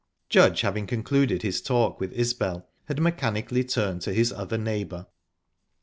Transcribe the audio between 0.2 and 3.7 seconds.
Judge, having concluded his talk with Isbel, had mechanically